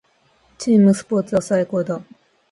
[0.57, 2.03] チームスポーツは最高だ。